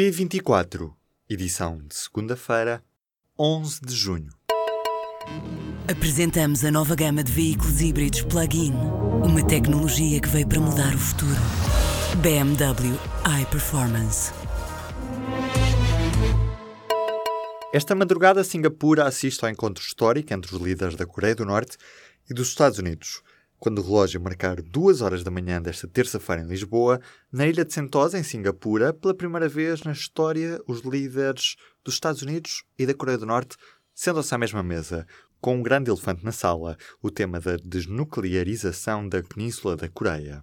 [0.00, 0.94] P24,
[1.28, 2.82] edição de segunda-feira,
[3.38, 4.32] 11 de junho.
[5.86, 8.72] Apresentamos a nova gama de veículos híbridos plug-in.
[9.22, 11.36] Uma tecnologia que veio para mudar o futuro.
[12.22, 12.98] BMW
[13.42, 14.32] iPerformance.
[17.70, 21.76] Esta madrugada, Singapura assiste ao encontro histórico entre os líderes da Coreia do Norte
[22.30, 23.20] e dos Estados Unidos.
[23.60, 26.98] Quando o relógio marcar duas horas da manhã desta terça-feira em Lisboa,
[27.30, 32.22] na ilha de Sentosa, em Singapura, pela primeira vez na história, os líderes dos Estados
[32.22, 33.58] Unidos e da Coreia do Norte
[33.94, 35.06] sentam-se à mesma mesa,
[35.42, 40.42] com um grande elefante na sala, o tema da desnuclearização da Península da Coreia.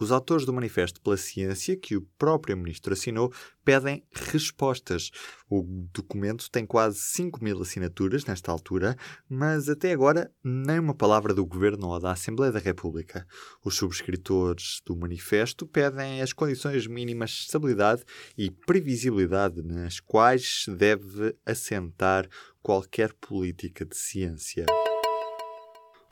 [0.00, 3.32] Os autores do Manifesto pela Ciência, que o próprio ministro assinou,
[3.64, 5.10] pedem respostas.
[5.50, 5.62] O
[5.92, 8.96] documento tem quase 5 mil assinaturas nesta altura,
[9.28, 13.26] mas até agora nem uma palavra do governo ou da Assembleia da República.
[13.64, 18.04] Os subscritores do manifesto pedem as condições mínimas de estabilidade
[18.36, 22.28] e previsibilidade nas quais deve assentar
[22.62, 24.66] qualquer política de ciência.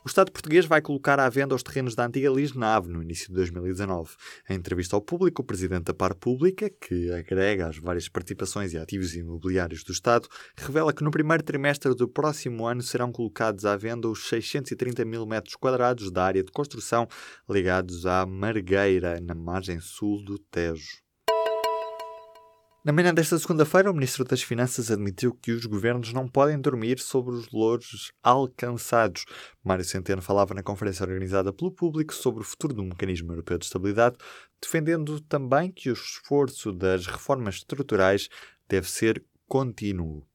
[0.07, 3.33] O Estado português vai colocar à venda os terrenos da antiga Lisnave no início de
[3.33, 4.15] 2019.
[4.49, 8.77] Em entrevista ao público, o presidente da Par Pública, que agrega as várias participações e
[8.77, 13.75] ativos imobiliários do Estado, revela que no primeiro trimestre do próximo ano serão colocados à
[13.75, 17.05] venda os 630 mil metros quadrados da área de construção
[17.49, 21.06] ligados à Margueira, na margem sul do Tejo.
[22.87, 26.99] Na manhã desta segunda-feira, o Ministro das Finanças admitiu que os governos não podem dormir
[26.99, 29.25] sobre os louros alcançados.
[29.61, 33.65] Mário Centeno falava na conferência organizada pelo público sobre o futuro do Mecanismo Europeu de
[33.65, 34.15] Estabilidade,
[34.61, 38.29] defendendo também que o esforço das reformas estruturais
[38.69, 40.25] deve ser contínuo.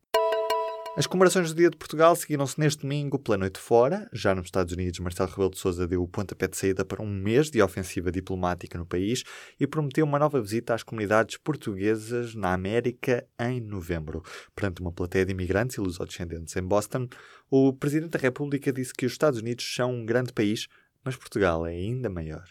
[0.94, 4.10] As comemorações do Dia de Portugal seguiram-se neste domingo pela noite fora.
[4.12, 7.08] Já nos Estados Unidos, Marcelo Rebelo de Sousa deu o pontapé de saída para um
[7.08, 9.24] mês de ofensiva diplomática no país
[9.58, 14.22] e prometeu uma nova visita às comunidades portuguesas na América em novembro.
[14.54, 17.08] Perante uma plateia de imigrantes e lusodescendentes em Boston,
[17.50, 20.68] o Presidente da República disse que os Estados Unidos são um grande país,
[21.02, 22.44] mas Portugal é ainda maior.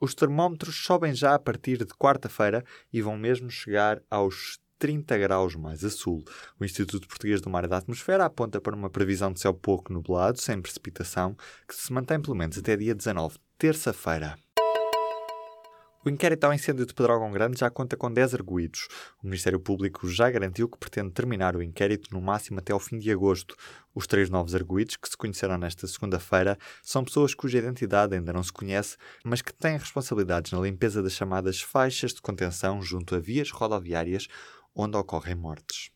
[0.00, 5.54] Os termómetros sobem já a partir de quarta-feira e vão mesmo chegar aos 30 graus
[5.54, 6.24] mais a sul.
[6.58, 9.92] O Instituto Português do Mar e da Atmosfera aponta para uma previsão de céu pouco
[9.92, 14.36] nublado, sem precipitação, que se mantém pelo menos até dia 19, terça-feira.
[16.04, 18.86] O inquérito ao incêndio de Pedrógão Grande já conta com 10 arguídos.
[19.22, 22.98] O Ministério Público já garantiu que pretende terminar o inquérito no máximo até ao fim
[22.98, 23.56] de agosto.
[23.92, 28.44] Os três novos arguídos, que se conheceram nesta segunda-feira, são pessoas cuja identidade ainda não
[28.44, 33.18] se conhece, mas que têm responsabilidades na limpeza das chamadas faixas de contenção junto a
[33.18, 34.28] vias rodoviárias
[34.78, 35.90] onde ocorrem mortes.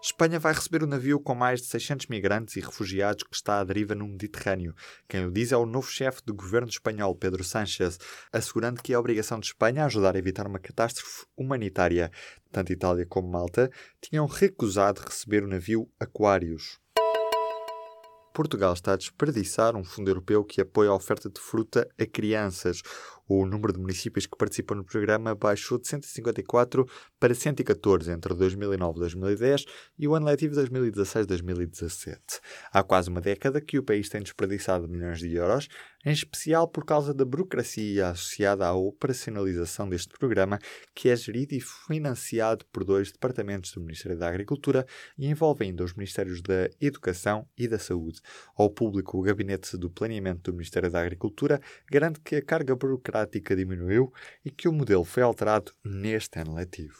[0.00, 3.64] Espanha vai receber o navio com mais de 600 migrantes e refugiados que está à
[3.64, 4.72] deriva no Mediterrâneo.
[5.08, 7.98] Quem o diz é o novo chefe do governo espanhol, Pedro Sánchez,
[8.32, 12.12] assegurando que é obrigação de Espanha ajudar a evitar uma catástrofe humanitária.
[12.52, 13.68] Tanto Itália como Malta
[14.00, 16.78] tinham recusado receber o navio Aquarius.
[18.32, 22.82] Portugal está a desperdiçar um fundo europeu que apoia a oferta de fruta a crianças.
[23.28, 26.88] O número de municípios que participam no programa baixou de 154
[27.20, 29.66] para 114 entre 2009 e 2010
[29.98, 32.18] e o ano letivo 2016-2017.
[32.72, 35.68] Há quase uma década que o país tem desperdiçado milhões de euros,
[36.06, 40.58] em especial por causa da burocracia associada à operacionalização deste programa,
[40.94, 44.86] que é gerido e financiado por dois departamentos do Ministério da Agricultura
[45.18, 48.20] e envolve ainda os Ministérios da Educação e da Saúde.
[48.56, 51.60] Ao público, o Gabinete do Planeamento do Ministério da Agricultura
[51.90, 54.12] garante que a carga burocrática diminuiu
[54.44, 56.98] e que o modelo foi alterado neste ano letivo.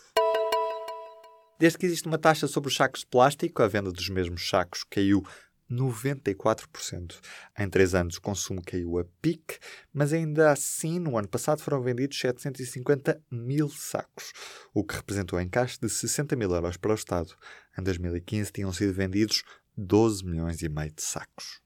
[1.58, 4.84] Desde que existe uma taxa sobre os sacos de plástico, a venda dos mesmos sacos
[4.84, 5.24] caiu
[5.70, 7.18] 94%.
[7.58, 9.58] Em três anos o consumo caiu a pique,
[9.92, 14.32] mas ainda assim, no ano passado foram vendidos 750 mil sacos,
[14.72, 17.34] o que representou um encaixe de 60 mil euros para o Estado.
[17.78, 19.42] Em 2015 tinham sido vendidos
[19.76, 21.60] 12 milhões e meio de sacos.